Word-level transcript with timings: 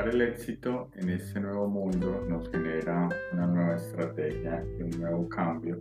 el 0.00 0.22
éxito 0.22 0.90
en 0.96 1.10
este 1.10 1.38
nuevo 1.38 1.68
mundo 1.68 2.24
nos 2.26 2.50
genera 2.50 3.08
una 3.34 3.46
nueva 3.46 3.76
estrategia 3.76 4.64
y 4.78 4.82
un 4.82 4.90
nuevo 4.98 5.28
cambio 5.28 5.78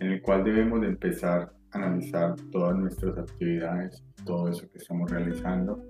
en 0.00 0.12
el 0.12 0.22
cual 0.22 0.44
debemos 0.44 0.82
de 0.82 0.88
empezar 0.88 1.50
a 1.70 1.78
analizar 1.78 2.36
todas 2.52 2.76
nuestras 2.76 3.16
actividades, 3.16 4.04
todo 4.26 4.50
eso 4.50 4.70
que 4.70 4.78
estamos 4.78 5.10
realizando 5.10 5.82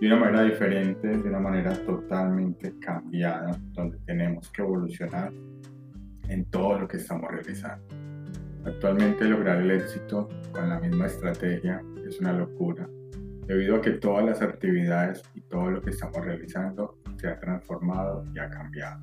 de 0.00 0.06
una 0.08 0.16
manera 0.16 0.42
diferente, 0.42 1.06
de 1.06 1.28
una 1.28 1.38
manera 1.38 1.72
totalmente 1.86 2.74
cambiada, 2.80 3.58
donde 3.72 3.96
tenemos 4.06 4.50
que 4.50 4.62
evolucionar 4.62 5.32
en 6.28 6.44
todo 6.46 6.80
lo 6.80 6.88
que 6.88 6.96
estamos 6.96 7.30
realizando. 7.30 7.86
Actualmente 8.66 9.24
lograr 9.26 9.62
el 9.62 9.70
éxito 9.70 10.28
con 10.52 10.68
la 10.68 10.80
misma 10.80 11.06
estrategia 11.06 11.80
es 12.06 12.18
una 12.20 12.32
locura, 12.32 12.88
debido 13.46 13.76
a 13.76 13.80
que 13.80 13.92
todas 13.92 14.24
las 14.24 14.42
actividades 14.42 15.22
y 15.34 15.42
todo 15.42 15.70
lo 15.70 15.80
que 15.80 15.90
estamos 15.90 16.16
realizando 16.24 16.98
se 17.24 17.30
ha 17.30 17.40
transformado 17.40 18.22
y 18.34 18.38
ha 18.38 18.50
cambiado. 18.50 19.02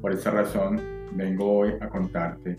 Por 0.00 0.12
esta 0.12 0.32
razón, 0.32 0.80
vengo 1.14 1.58
hoy 1.58 1.72
a 1.80 1.88
contarte 1.88 2.56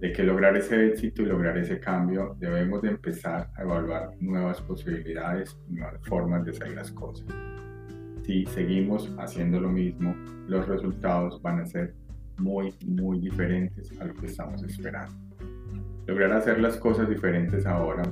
de 0.00 0.12
que 0.12 0.22
lograr 0.22 0.54
ese 0.54 0.88
éxito 0.88 1.22
y 1.22 1.26
lograr 1.26 1.56
ese 1.56 1.80
cambio 1.80 2.36
debemos 2.38 2.82
de 2.82 2.90
empezar 2.90 3.50
a 3.56 3.62
evaluar 3.62 4.10
nuevas 4.20 4.60
posibilidades 4.60 5.58
y 5.66 5.76
nuevas 5.76 6.06
formas 6.06 6.44
de 6.44 6.50
hacer 6.50 6.72
las 6.74 6.92
cosas. 6.92 7.26
Si 8.22 8.44
seguimos 8.44 9.10
haciendo 9.18 9.60
lo 9.60 9.70
mismo, 9.70 10.14
los 10.46 10.68
resultados 10.68 11.40
van 11.40 11.60
a 11.60 11.66
ser 11.66 11.94
muy, 12.36 12.74
muy 12.86 13.20
diferentes 13.20 13.98
a 13.98 14.04
lo 14.04 14.14
que 14.14 14.26
estamos 14.26 14.62
esperando. 14.62 15.16
Lograr 16.06 16.32
hacer 16.32 16.60
las 16.60 16.76
cosas 16.76 17.08
diferentes 17.08 17.64
ahora 17.64 18.02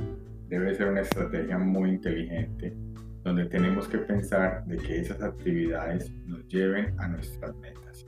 debe 0.49 0.75
ser 0.75 0.89
una 0.89 1.03
estrategia 1.03 1.59
muy 1.59 1.91
inteligente 1.91 2.75
donde 3.27 3.47
tenemos 3.47 3.89
que 3.89 3.99
pensar 3.99 4.65
de 4.67 4.77
que 4.77 5.01
esas 5.01 5.21
actividades 5.21 6.13
nos 6.27 6.47
lleven 6.47 6.95
a 7.01 7.09
nuestras 7.09 7.57
metas. 7.57 8.07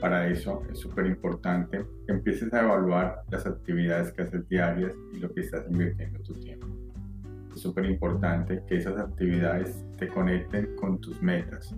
Para 0.00 0.28
eso 0.28 0.62
es 0.70 0.78
súper 0.78 1.06
importante 1.06 1.84
que 2.06 2.12
empieces 2.12 2.54
a 2.54 2.62
evaluar 2.62 3.24
las 3.28 3.44
actividades 3.44 4.12
que 4.12 4.22
haces 4.22 4.48
diarias 4.48 4.94
y 5.12 5.18
lo 5.18 5.34
que 5.34 5.40
estás 5.40 5.68
invirtiendo 5.68 6.20
tu 6.20 6.34
tiempo. 6.34 6.68
Es 7.52 7.60
súper 7.60 7.86
importante 7.86 8.62
que 8.68 8.76
esas 8.76 8.96
actividades 8.98 9.84
te 9.98 10.06
conecten 10.06 10.76
con 10.76 11.00
tus 11.00 11.20
metas, 11.20 11.74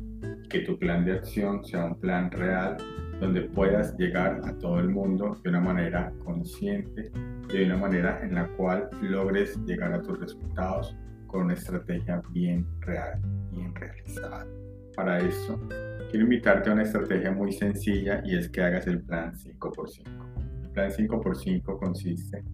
que 0.51 0.61
tu 0.61 0.79
plan 0.79 1.07
de 1.07 1.13
acción 1.13 1.65
sea 1.65 1.87
un 1.87 1.99
plan 1.99 2.31
real 2.33 2.77
donde 3.19 3.43
puedas 3.43 3.97
llegar 3.97 4.43
a 4.45 4.53
todo 4.59 4.79
el 4.79 4.91
mundo 4.91 5.39
de 5.43 5.49
una 5.49 5.61
manera 5.61 6.13
consciente 6.23 7.11
y 7.49 7.57
de 7.57 7.65
una 7.65 7.79
manera 7.79 8.21
en 8.23 8.35
la 8.35 8.47
cual 8.59 8.91
logres 9.01 9.59
llegar 9.65 9.95
a 9.95 10.03
tus 10.03 10.21
resultados 10.21 10.95
con 11.35 11.47
una 11.47 11.55
estrategia 11.55 12.23
bien 12.31 12.65
real, 12.83 13.21
bien 13.51 13.75
realizada. 13.75 14.47
Para 14.95 15.19
eso, 15.19 15.61
quiero 16.09 16.27
invitarte 16.27 16.71
a 16.71 16.75
una 16.75 16.85
estrategia 16.85 17.33
muy 17.33 17.53
sencilla 17.53 18.23
y 18.25 18.39
es 18.39 18.49
que 18.49 18.63
hagas 18.63 18.87
el 18.87 19.03
plan 19.03 19.35
5x5. 19.35 20.63
El 20.63 20.71
plan 20.71 20.91
5x5 20.93 21.79
consiste 21.81 22.45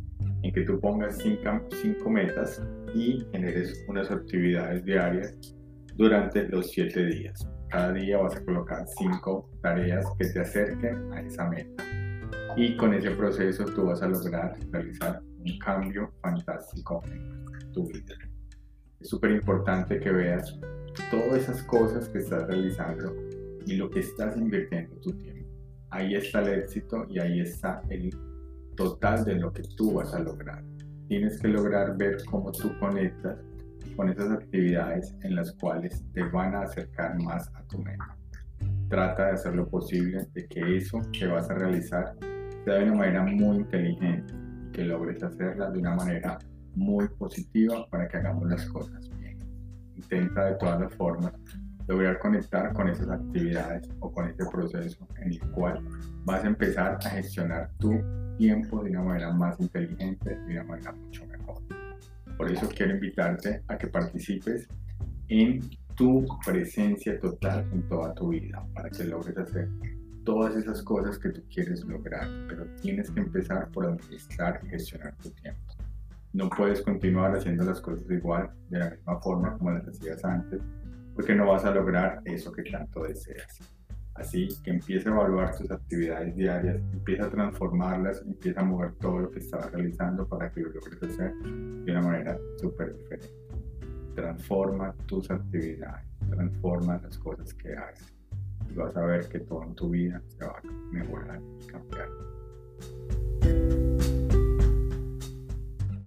en 0.43 0.53
que 0.55 0.63
tú 0.63 0.81
pongas 0.81 1.19
5 1.19 2.09
metas 2.09 2.63
y 2.95 3.23
generes 3.33 3.85
unas 3.87 4.11
actividades 4.11 4.83
diarias 4.83 5.37
durante 5.97 6.49
los 6.49 6.71
7 6.71 7.05
días. 7.05 7.47
Cada 7.69 7.93
día 7.93 8.17
vas 8.17 8.35
a 8.35 8.45
colocar 8.47 8.87
5 8.97 9.51
tareas 9.61 10.07
que 10.19 10.25
te 10.25 10.41
acerquen 10.41 11.13
a 11.13 11.21
esa 11.21 11.47
meta. 11.51 11.85
Y 12.57 12.79
con 12.79 12.95
ese 12.95 13.11
proceso 13.11 13.67
tú 13.67 13.85
vas 13.85 14.01
a 14.01 14.09
lograr 14.09 14.57
realizar 14.71 15.21
un 15.21 15.59
cambio 15.59 16.11
fantástico 16.23 17.03
en 17.05 17.73
tu 17.73 17.87
vida. 17.87 18.30
Es 19.01 19.09
súper 19.09 19.31
importante 19.31 19.99
que 19.99 20.11
veas 20.11 20.59
todas 21.11 21.43
esas 21.43 21.63
cosas 21.63 22.07
que 22.11 22.19
estás 22.19 22.47
realizando 22.47 23.15
y 23.65 23.77
lo 23.77 23.89
que 23.89 24.01
estás 24.01 24.37
invirtiendo 24.37 24.95
tu 24.97 25.13
tiempo. 25.13 25.49
Ahí 25.89 26.15
está 26.15 26.43
el 26.43 26.61
éxito 26.61 27.07
y 27.09 27.19
ahí 27.19 27.41
está 27.41 27.83
el 27.89 28.11
total 28.77 29.25
de 29.25 29.37
lo 29.37 29.53
que 29.53 29.63
tú 29.75 29.95
vas 29.95 30.13
a 30.13 30.21
lograr. 30.21 30.63
Tienes 31.09 31.41
que 31.41 31.49
lograr 31.49 31.97
ver 31.97 32.19
cómo 32.31 32.53
tú 32.53 32.79
conectas 32.79 33.39
con 33.97 34.11
esas 34.11 34.31
actividades 34.31 35.15
en 35.23 35.35
las 35.35 35.53
cuales 35.53 36.05
te 36.13 36.23
van 36.25 36.55
a 36.55 36.63
acercar 36.63 37.19
más 37.23 37.49
a 37.55 37.63
tu 37.65 37.79
meta. 37.79 38.17
Trata 38.91 39.27
de 39.27 39.33
hacer 39.33 39.55
lo 39.55 39.67
posible 39.67 40.27
de 40.35 40.47
que 40.47 40.77
eso 40.77 41.01
que 41.11 41.27
vas 41.27 41.49
a 41.49 41.55
realizar 41.55 42.17
sea 42.65 42.75
de 42.75 42.85
una 42.85 42.97
manera 42.97 43.23
muy 43.25 43.57
inteligente 43.57 44.35
que 44.73 44.85
logres 44.85 45.23
hacerla 45.23 45.71
de 45.71 45.79
una 45.79 45.95
manera 45.95 46.39
muy 46.75 47.09
positiva 47.09 47.87
para 47.91 48.09
que 48.09 48.17
hagamos 48.17 48.49
las 48.49 48.67
cosas 48.67 49.09
bien. 49.19 49.39
Intenta 49.97 50.47
de 50.47 50.55
todas 50.57 50.81
las 50.81 50.95
formas 50.95 51.33
lograr 51.91 52.21
conectar 52.21 52.73
con 52.73 52.89
esas 52.89 53.09
actividades 53.09 53.89
o 53.99 54.13
con 54.13 54.29
ese 54.29 54.45
proceso 54.47 55.09
en 55.19 55.33
el 55.33 55.41
cual 55.51 55.85
vas 56.25 56.45
a 56.45 56.47
empezar 56.47 56.99
a 57.05 57.11
gestionar 57.11 57.71
tu 57.79 58.01
tiempo 58.39 58.85
de 58.85 58.91
una 58.91 59.03
manera 59.03 59.33
más 59.33 59.59
inteligente, 59.59 60.37
de 60.37 60.53
una 60.53 60.65
manera 60.65 60.93
mucho 60.93 61.27
mejor. 61.27 61.61
Por 62.37 62.51
eso 62.51 62.69
quiero 62.69 62.95
invitarte 62.95 63.63
a 63.67 63.77
que 63.77 63.89
participes 63.89 64.69
en 65.29 65.69
tu 65.97 66.25
presencia 66.47 67.19
total 67.19 67.69
en 67.73 67.83
toda 67.89 68.15
tu 68.15 68.29
vida, 68.29 68.65
para 68.73 68.89
que 68.89 69.05
logres 69.05 69.37
hacer 69.37 69.69
todas 70.25 70.55
esas 70.55 70.83
cosas 70.83 71.19
que 71.19 71.31
tú 71.31 71.43
quieres 71.53 71.85
lograr, 71.85 72.29
pero 72.49 72.67
tienes 72.81 73.11
que 73.11 73.21
empezar 73.21 73.69
por 73.73 73.87
administrar 73.87 74.61
y 74.65 74.69
gestionar 74.69 75.15
tu 75.17 75.31
tiempo. 75.31 75.80
No 76.33 76.49
puedes 76.49 76.83
continuar 76.83 77.35
haciendo 77.35 77.65
las 77.65 77.81
cosas 77.81 78.09
igual, 78.11 78.51
de 78.69 78.79
la 78.79 78.91
misma 78.91 79.21
forma 79.21 79.59
como 79.59 79.73
las 79.73 79.87
hacías 79.89 80.25
antes, 80.25 80.61
porque 81.15 81.35
no 81.35 81.49
vas 81.49 81.65
a 81.65 81.75
lograr 81.75 82.21
eso 82.25 82.53
que 82.53 82.63
tanto 82.63 83.03
deseas. 83.03 83.59
Así 84.15 84.49
que 84.63 84.71
empieza 84.71 85.09
a 85.09 85.13
evaluar 85.13 85.57
tus 85.57 85.71
actividades 85.71 86.37
diarias, 86.37 86.77
empieza 86.93 87.25
a 87.25 87.31
transformarlas, 87.31 88.23
empieza 88.23 88.61
a 88.61 88.65
mover 88.65 88.93
todo 88.95 89.21
lo 89.21 89.31
que 89.31 89.39
estabas 89.39 89.73
realizando 89.73 90.29
para 90.29 90.51
que 90.51 90.61
lo 90.61 90.71
logres 90.71 91.03
hacer 91.03 91.35
de 91.35 91.91
una 91.91 92.03
manera 92.03 92.39
súper 92.59 92.95
diferente. 92.97 93.35
Transforma 94.15 94.95
tus 95.07 95.31
actividades, 95.31 96.07
transforma 96.29 97.01
las 97.03 97.17
cosas 97.19 97.55
que 97.55 97.75
haces 97.75 98.13
y 98.69 98.75
vas 98.75 98.97
a 98.97 99.05
ver 99.05 99.29
que 99.29 99.41
todo 99.41 99.65
en 99.65 99.75
tu 99.75 99.89
vida 99.89 100.23
se 100.27 100.45
va 100.45 100.59
a 100.59 100.93
mejorar 100.93 101.41
y 101.61 101.67
cambiar. 101.67 102.09